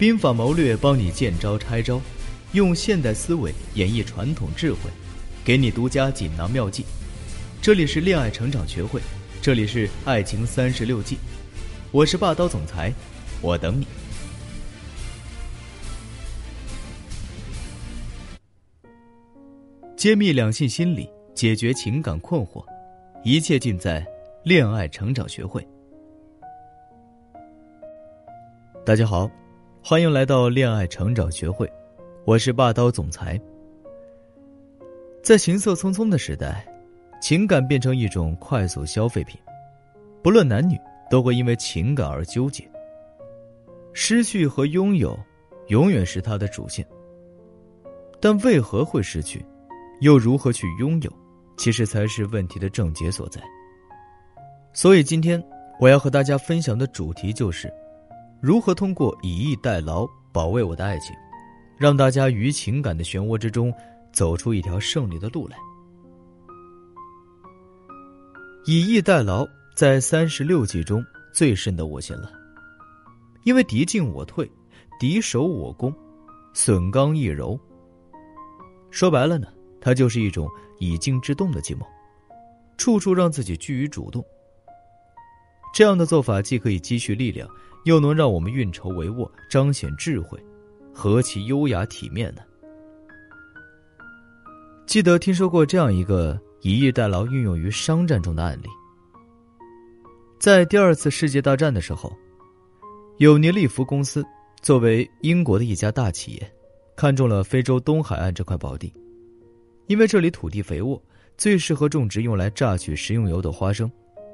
[0.00, 2.00] 兵法谋略帮你见招拆招，
[2.52, 4.90] 用现代思维演绎传统智慧，
[5.44, 6.86] 给你独家锦囊妙计。
[7.60, 8.98] 这里是恋爱成长学会，
[9.42, 11.18] 这里是爱情三十六计，
[11.92, 12.90] 我是霸道总裁，
[13.42, 13.86] 我等你。
[19.98, 22.64] 揭秘两性心理，解决情感困惑，
[23.22, 24.02] 一切尽在
[24.44, 25.62] 恋爱成长学会。
[28.86, 29.30] 大家好。
[29.82, 31.68] 欢迎来到恋爱成长学会，
[32.26, 33.40] 我是霸道总裁。
[35.22, 36.66] 在行色匆匆的时代，
[37.20, 39.40] 情感变成一种快速消费品，
[40.22, 42.70] 不论男女都会因为情感而纠结。
[43.94, 45.18] 失去和拥有，
[45.68, 46.86] 永远是它的主线。
[48.20, 49.44] 但为何会失去，
[50.02, 51.10] 又如何去拥有，
[51.56, 53.40] 其实才是问题的症结所在。
[54.74, 55.42] 所以今天
[55.80, 57.72] 我要和大家分享的主题就是。
[58.40, 61.14] 如何通过以逸待劳保卫我的爱情，
[61.76, 63.72] 让大家于情感的漩涡之中
[64.12, 65.58] 走出一条胜利的路来？
[68.64, 72.32] 以逸待劳在三十六计中最深得我心了，
[73.44, 74.50] 因为敌进我退，
[74.98, 75.94] 敌守我攻，
[76.54, 77.60] 损刚易柔。
[78.90, 79.48] 说白了呢，
[79.82, 81.86] 它就是一种以静制动的计谋，
[82.78, 84.24] 处处让自己居于主动。
[85.80, 87.48] 这样的做法既可以积蓄力量。
[87.84, 90.38] 又能让我们运筹帷幄，彰显智慧，
[90.92, 92.42] 何其优雅体面呢？
[94.84, 98.68] 记得听说过这样一个以逸待劳运用于商战中的案例。
[100.38, 102.14] 在第二次世界大战的时候，
[103.16, 104.22] 有尼利福公司
[104.60, 106.52] 作为英国的一家大企业，
[106.94, 108.92] 看中了非洲东海岸这块宝地，
[109.86, 111.02] 因为这里土地肥沃，
[111.38, 113.90] 最适合种植用来榨取食用油的花生，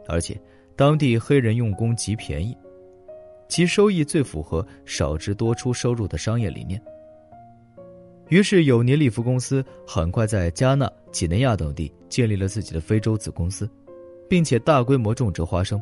[0.08, 0.36] 而且
[0.76, 2.56] 当地黑人用工极便宜。
[3.48, 6.80] 其收益最符合少支多出收入的商业理念。
[8.28, 13.70] 于是，有尼利夫公司很快在加纳、几内亚等地建立了自己的非洲子公司，
[14.28, 15.80] 并且大规模种植花生。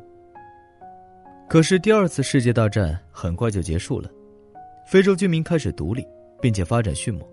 [1.49, 4.11] 可是，第二次世界大战很快就结束了，
[4.87, 6.07] 非洲居民开始独立，
[6.43, 7.27] 并且发展迅猛。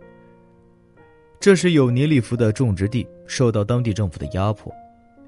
[1.42, 4.74] 这时，有尼利夫的种植地受到当地政府的压迫，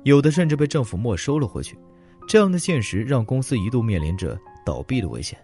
[0.04, 1.78] 有的甚至被政府没收了回去。
[2.28, 4.38] 这样的现实让公司一度面临着。
[4.66, 5.38] 倒闭的危险。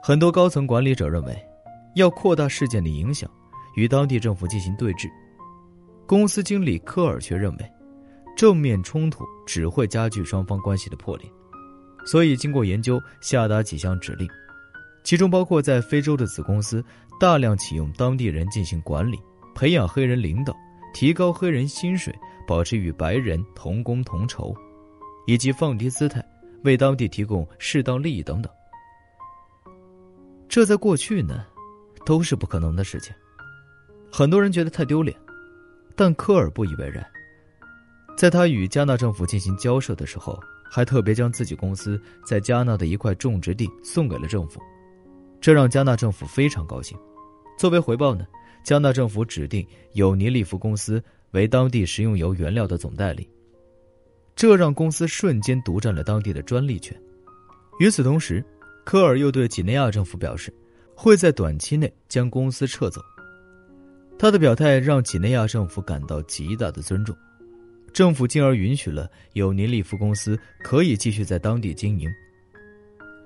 [0.00, 1.36] 很多高层管理者认为，
[1.96, 3.28] 要扩大事件的影响，
[3.74, 5.08] 与当地政府进行对峙。
[6.06, 7.72] 公司经理科尔却认为，
[8.36, 11.28] 正面冲突只会加剧双方关系的破裂。
[12.06, 14.28] 所以，经过研究，下达几项指令，
[15.02, 16.80] 其中包括在非洲的子公司
[17.18, 19.18] 大量启用当地人进行管理，
[19.52, 20.54] 培养黑人领导，
[20.94, 24.54] 提高黑人薪水，保持与白人同工同酬，
[25.28, 26.24] 以及放低姿态。
[26.64, 28.52] 为当地提供适当利益等等，
[30.48, 31.46] 这在过去呢，
[32.04, 33.14] 都是不可能的事情。
[34.10, 35.16] 很多人觉得太丢脸，
[35.94, 37.06] 但科尔不以为然。
[38.16, 40.36] 在他与加纳政府进行交涉的时候，
[40.68, 44.60] 还特别将自己公司在加纳的一块种植地送给了政府，
[45.40, 46.98] 这让加纳政府非常高兴。
[47.56, 48.26] 作为回报呢，
[48.64, 51.00] 加纳政府指定有尼利福公司
[51.30, 53.30] 为当地食用油原料的总代理。
[54.38, 56.96] 这让公司瞬间独占了当地的专利权。
[57.80, 58.44] 与此同时，
[58.84, 60.54] 科尔又对几内亚政府表示，
[60.94, 63.00] 会在短期内将公司撤走。
[64.16, 67.16] 他的表态让几内亚政府感到极大的尊重，
[67.92, 72.08] 政府进而允许了有尼利夫公司可以继续在当地经营。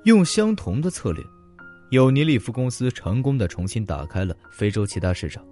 [0.05, 1.23] 用相同的策略，
[1.91, 5.45] 有尼利夫公司成功的重新打开了非洲其他市场，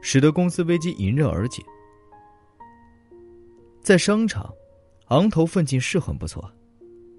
[0.00, 1.62] 使得公司危机迎刃而解。
[3.82, 4.50] 在商场。
[5.08, 6.50] 昂头奋进是很不错，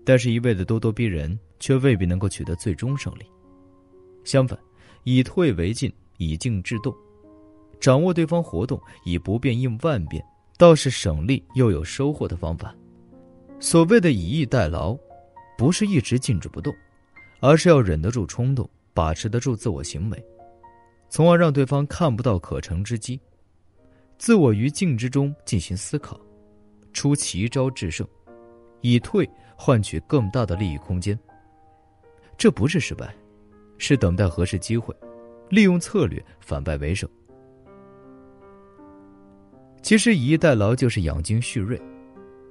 [0.04, 3.26] 但是一味的咄咄逼人却未必能够取得最终胜利。
[4.24, 4.58] 相反，
[5.04, 6.94] 以退为进，以静制动，
[7.80, 10.24] 掌握对方活动，以不变应万变，
[10.58, 12.74] 倒是省力又有收获的方法。
[13.60, 14.98] 所谓的以逸待劳，
[15.58, 16.74] 不是一直静止不动，
[17.42, 20.26] 而是要忍得住冲动，把持得住自我行为，
[21.10, 23.20] 从而让对方看不到可乘之机，
[24.18, 26.20] 自我于静之中进行思考。
[26.94, 28.08] 出奇招制胜，
[28.82, 31.18] 以退换取更大的利益空间。
[32.38, 33.14] 这不是失败，
[33.78, 34.96] 是等待合适机会，
[35.50, 37.10] 利用策略反败为胜。
[39.82, 41.80] 其实以逸待劳就是养精蓄锐，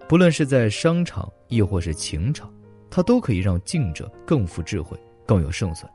[0.06, 2.52] 不论是在商场亦或是情场，
[2.90, 5.90] 它都可以让静者更富智慧，更有胜算。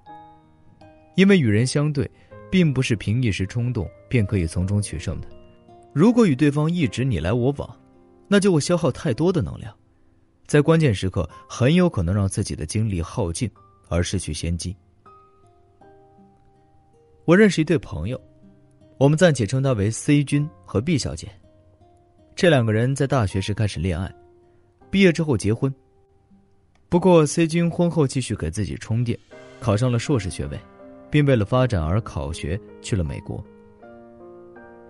[1.16, 2.10] 因为与人相对，
[2.50, 5.28] 并不是凭一时冲动便可以从中取胜的。
[5.94, 7.80] 如果与对方一直你来我往，
[8.28, 9.74] 那就会消耗太多的能量，
[10.46, 13.50] 在关键时刻很有可能让自己的精力耗尽
[13.88, 14.76] 而失去先机。
[17.26, 18.20] 我认识一对朋友，
[18.98, 21.30] 我们暂且称他为 C 君和 B 小姐。
[22.36, 24.14] 这两个人在大学时开始恋爱，
[24.92, 25.74] 毕业之后结婚。
[26.90, 29.18] 不过 C 君婚后继续给自己充电，
[29.60, 30.60] 考上了硕士学位，
[31.10, 33.44] 并为了发展而考学去了美国。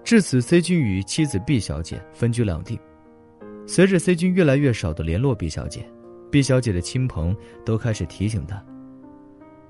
[0.04, 2.80] 至此，C 君与妻子 B 小姐分居两地。
[3.68, 5.86] 随着 C 君越来越少的联络 B 小姐
[6.32, 7.36] ，B 小姐的亲朋
[7.66, 8.64] 都开始提醒她。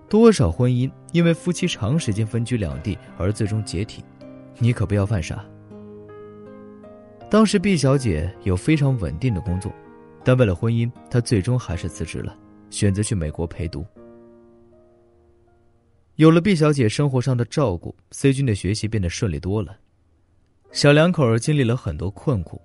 [0.08, 4.04] 多少婚姻因为夫妻长时间分居两地而最终解体，
[4.60, 5.44] 你可不要犯傻。
[7.28, 9.74] 当时 B 小姐有非常稳定的工作，
[10.24, 12.38] 但为了婚姻，她最终还是辞职了，
[12.70, 13.84] 选择去美国陪读。
[16.18, 19.76] 有了 B 小姐生活上的照顾，C 君的学习变得顺利多了。
[20.72, 22.62] 小两口经历了很多困苦，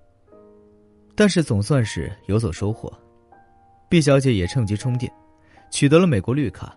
[1.15, 2.91] 但是总算是有所收获。
[3.89, 5.11] 毕小姐也趁机充电，
[5.71, 6.75] 取得了美国绿卡。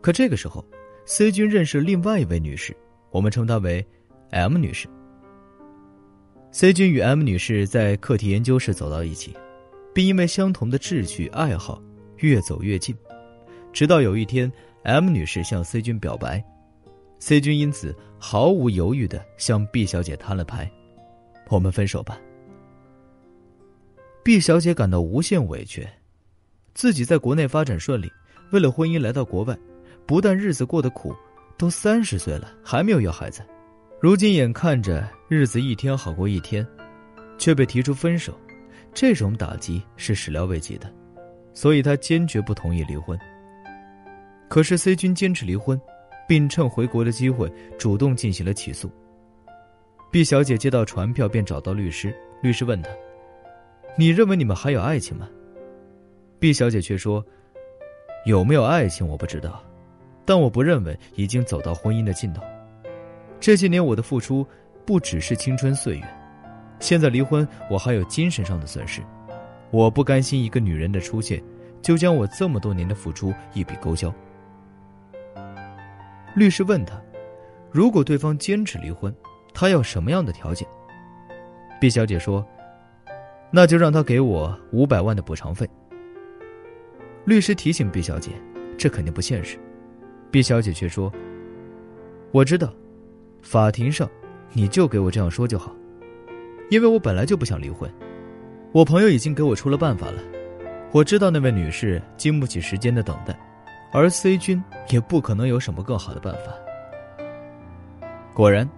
[0.00, 0.64] 可这个时候
[1.04, 2.76] ，C 君认识另外一位女士，
[3.10, 3.84] 我们称她为
[4.30, 4.86] M 女士。
[6.52, 9.36] C 君与 M 女士在课题研究室走到一起，
[9.92, 11.82] 并因为相同的志趣爱好
[12.18, 12.96] 越走越近，
[13.72, 14.50] 直到有一天
[14.84, 16.42] ，M 女士向 C 君表白
[17.18, 20.70] ，C 君因此毫无犹豫的向 B 小姐摊了牌
[21.50, 22.16] ：“我们分手吧。
[24.26, 25.86] 毕小姐感到无限委屈，
[26.74, 28.10] 自己在国内发展顺利，
[28.50, 29.56] 为了婚姻来到国外。
[30.04, 31.14] 不但日子过得苦，
[31.56, 33.40] 都三十岁了还没有要孩子，
[34.00, 36.66] 如今眼看着日子一天好过一天，
[37.38, 38.36] 却被提出分手，
[38.92, 40.92] 这种打击是始料未及的，
[41.54, 43.16] 所以她坚决不同意离婚。
[44.48, 45.80] 可是 C 君坚持离婚，
[46.26, 48.90] 并趁回国的机会主动进行了起诉。
[50.10, 52.12] 毕小姐接到传票便找到律师，
[52.42, 52.90] 律师问他
[53.96, 55.28] ：“你认为你们还有爱情吗
[56.38, 57.24] ？”B 小姐却说
[58.26, 59.62] ：“有没有爱情我不知道。”
[60.28, 62.42] 但我不认为已经走到婚姻的尽头。
[63.38, 64.44] 这些年我的付出
[64.84, 66.04] 不只是青春岁月，
[66.80, 69.00] 现在离婚我还有精神上的损失。
[69.70, 71.40] 我不甘心一个女人的出现
[71.80, 74.12] 就将我这么多年的付出一笔勾销。
[76.34, 77.00] 律师问他
[77.70, 79.14] ：“如果对方坚持离婚，
[79.54, 80.66] 他要什么样的条件
[81.80, 82.44] ？”B 小姐说
[83.50, 85.68] ：“那就让他给我五百万的补偿费。”
[87.24, 88.30] 律师提醒毕小姐
[88.78, 89.58] ：“这肯定不现实。”
[90.30, 91.12] 毕小姐却说
[92.30, 92.72] ：“我知道，
[93.42, 94.08] 法庭上，
[94.52, 95.74] 你就给我这样说就好，
[96.70, 97.90] 因为我本来就不想离婚。
[98.72, 100.22] 我朋友已经给我出了办法了，
[100.92, 103.38] 我知道那位女士经不起时间的等待，
[103.92, 106.52] 而 C 君也不可能有什么更好的办法。”
[108.34, 108.68] 果然，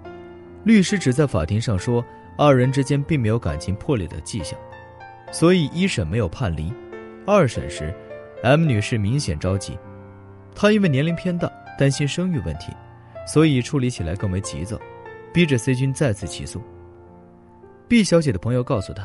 [0.62, 2.04] 律师只在法庭上说
[2.40, 4.56] 二人之间并没有感情破裂的迹象，
[5.32, 6.72] 所以一审没有判离。
[7.26, 7.92] 二审时
[8.44, 9.76] ，M 女士明显着急。
[10.54, 12.72] 她因为年龄偏大，担心生育问题，
[13.26, 14.78] 所以处理起来更为急躁，
[15.34, 16.62] 逼着 C 君再次起诉。
[17.88, 19.04] B 小姐的朋友告诉她：“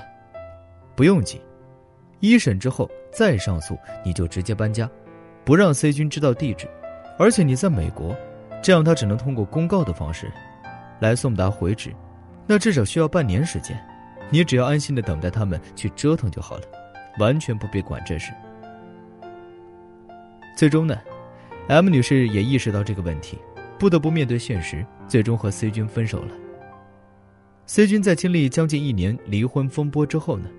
[0.96, 1.42] 不用急，
[2.20, 3.76] 一审之后再上诉，
[4.06, 4.88] 你就直接搬家，
[5.44, 6.68] 不让 C 君知道地址，
[7.18, 8.16] 而且你在美国，
[8.62, 10.32] 这样他只能通过公告的方式
[11.00, 11.92] 来送达回执，
[12.46, 13.80] 那至少需要半年时间，
[14.30, 16.64] 你只要安心的等待他们去折腾就好了，
[17.20, 18.32] 完全不必管这事。”
[20.56, 20.96] 最终呢
[21.68, 23.40] ？M 女士也意识到这个问题，
[23.80, 26.32] 不得不面对现实，最终和 C 君分手了。
[27.66, 30.50] C 君在经历将近一年离婚风波之后呢，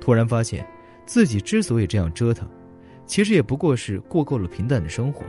[0.00, 0.66] 突然发现，
[1.04, 2.48] 自己之所以这样折腾，
[3.04, 5.24] 其实也不过是过够了平淡的生活。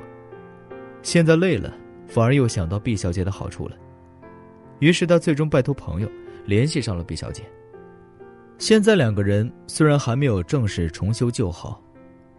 [1.02, 1.74] 现在累了，
[2.08, 3.76] 反而又想到 B 小姐的好处了，
[4.84, 6.12] 于是他最终拜托朋友
[6.46, 7.42] 联系上了毕小姐。
[8.58, 11.82] 现在两个人虽然还没有正式重修旧好，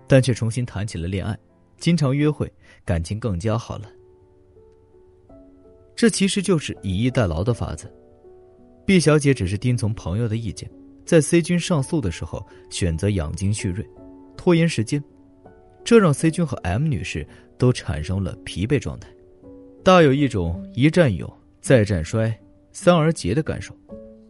[0.07, 1.35] 但却重新谈起了恋爱。
[1.79, 2.53] 经常约会，
[2.85, 3.91] 感情更加好了。
[5.97, 7.91] 这其实就是以逸待劳的法子。
[8.85, 10.71] 毕小姐只是听从朋友的意见，
[11.07, 13.83] 在 C 君上诉的时候选择养精蓄锐，
[14.37, 15.03] 拖延时间，
[15.83, 19.09] 这让 C 君和 M 女士都产生了疲惫状态，
[19.83, 21.27] 大有一种一战有，
[21.65, 22.31] 再战衰，
[22.73, 23.75] 三而竭的感受。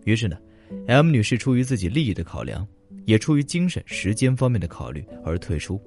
[0.05, 0.39] 于是呢
[0.87, 2.65] ，M 女士出于自己利益的考量，
[3.07, 5.83] 也出于精神时间方面的考虑而退出。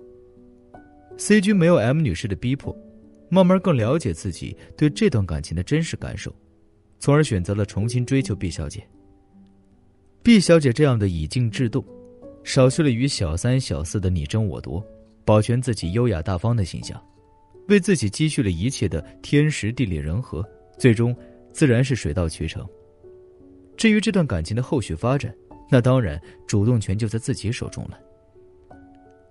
[1.15, 2.77] C 君没有 M 女士的逼迫，
[3.29, 6.35] 慢慢更了解自己对这段感情的真实感受，
[6.99, 8.85] 从而选择了重新追求 B 小姐。
[10.21, 11.81] B 小姐这样的以静制动，
[12.43, 14.85] 少去了与小三小四的你争我夺，
[15.23, 17.01] 保全自己优雅大方的形象，
[17.69, 20.45] 为自己积蓄了一切的天时地利人和，
[20.77, 21.15] 最终
[21.57, 22.63] 自然是水到渠成。
[23.75, 25.35] 至于这段感情的后续发展，
[25.71, 27.99] 那当然主动权就在自己手中了。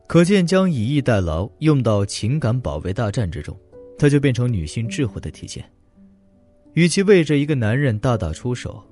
[0.08, 3.56] 可见，将以逸待劳用到情感保卫大战之中，
[3.96, 5.64] 它就变成女性智慧的体现。
[6.72, 8.82] 与其为着一个男人大打出手，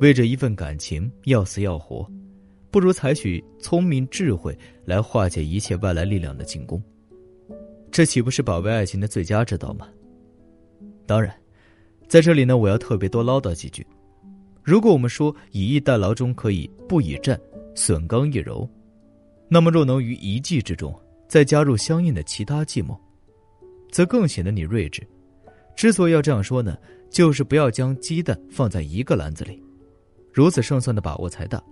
[0.00, 2.08] 为着一份感情要死要活，
[2.70, 6.80] 不如采取聪明智慧来化解一切外来力量的进攻。
[7.90, 9.88] 这岂不是保卫爱情的最佳之道吗？
[11.06, 11.34] 当然，
[12.08, 13.86] 在这里呢，我要特别多唠叨几句。
[14.62, 17.38] 如果我们说以逸待劳中可以不以战，
[17.74, 18.68] 损刚易柔，
[19.48, 20.94] 那么若能于一计之中
[21.28, 22.98] 再加入相应的其他计谋，
[23.90, 25.06] 则更显得你睿智。
[25.76, 26.78] 之所以要这样说呢，
[27.10, 29.60] 就是不要将鸡蛋放在一个篮子里，
[30.32, 31.62] 如此胜算的把握才大。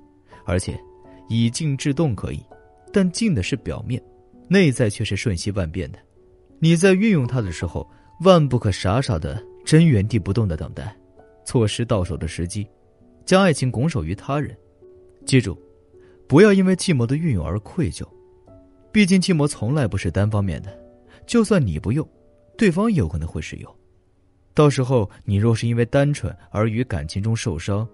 [0.45, 0.79] 而且，
[1.29, 2.43] 以静制动可以，
[2.93, 4.03] 但静的是表面，
[4.49, 5.99] 内在却是瞬息万变的。
[6.59, 7.89] 你在运用它的时候，
[8.21, 10.95] 万不可傻傻的真原地不动的等待，
[11.45, 12.67] 错失到手的时机。
[13.25, 14.57] 将爱情拱手于他人，
[15.25, 15.57] 记住，
[16.27, 18.05] 不要因为计谋的运用而愧疚。
[18.91, 20.77] 毕竟计谋从来不是单方面的，
[21.25, 22.07] 就算你不用，
[22.59, 23.77] 对方也有可能会使用。
[24.55, 27.89] 到时候你若是因为单纯而于感情中受伤，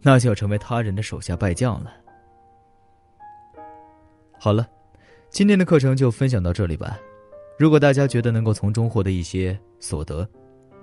[0.00, 1.92] 那就要成为他人的手下败将了。
[4.38, 4.66] 好了，
[5.28, 6.98] 今天的课程就分享到这里吧。
[7.58, 10.28] 如果大家觉得能够从中获得一些所得，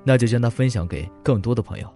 [0.03, 1.88] 那就将它分享给更多的朋友。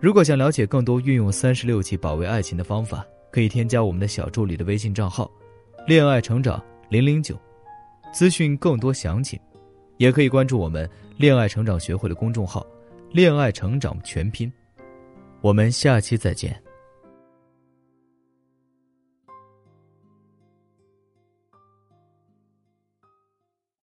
[0.00, 5.30] 如果想了解更多运用三十六计保卫爱情的方法，可以添加我们的小助理的微信账号
[5.86, 7.38] “恋爱成长零零九”，
[8.12, 9.38] 资讯更多详情。
[9.98, 12.66] 也可以关注我们“恋爱成长学会”的公众号
[13.12, 14.52] “恋爱成长全拼”。
[15.40, 16.60] 我们下期再见。